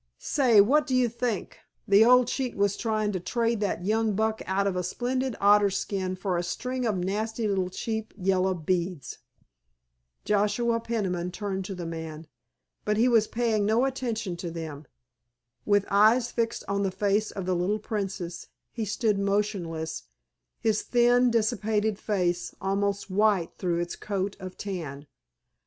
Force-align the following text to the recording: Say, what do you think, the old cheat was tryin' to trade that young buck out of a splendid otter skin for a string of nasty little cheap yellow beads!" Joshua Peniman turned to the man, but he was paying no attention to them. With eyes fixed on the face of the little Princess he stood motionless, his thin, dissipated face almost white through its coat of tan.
Say, 0.17 0.61
what 0.61 0.87
do 0.87 0.95
you 0.95 1.07
think, 1.07 1.59
the 1.87 2.03
old 2.03 2.27
cheat 2.27 2.57
was 2.57 2.75
tryin' 2.75 3.11
to 3.11 3.19
trade 3.19 3.59
that 3.59 3.85
young 3.85 4.15
buck 4.15 4.41
out 4.47 4.65
of 4.65 4.75
a 4.75 4.81
splendid 4.81 5.35
otter 5.39 5.69
skin 5.69 6.15
for 6.15 6.37
a 6.37 6.41
string 6.43 6.87
of 6.87 6.97
nasty 6.97 7.47
little 7.47 7.69
cheap 7.69 8.11
yellow 8.17 8.55
beads!" 8.55 9.19
Joshua 10.25 10.79
Peniman 10.79 11.29
turned 11.29 11.65
to 11.65 11.75
the 11.75 11.85
man, 11.85 12.25
but 12.83 12.97
he 12.97 13.07
was 13.07 13.27
paying 13.27 13.63
no 13.67 13.85
attention 13.85 14.35
to 14.37 14.49
them. 14.49 14.85
With 15.67 15.85
eyes 15.87 16.31
fixed 16.31 16.63
on 16.67 16.81
the 16.81 16.89
face 16.89 17.29
of 17.29 17.45
the 17.45 17.55
little 17.55 17.77
Princess 17.77 18.47
he 18.71 18.85
stood 18.85 19.19
motionless, 19.19 20.05
his 20.59 20.81
thin, 20.81 21.29
dissipated 21.29 21.99
face 21.99 22.55
almost 22.59 23.11
white 23.11 23.51
through 23.59 23.77
its 23.79 23.95
coat 23.95 24.35
of 24.39 24.57
tan. 24.57 25.05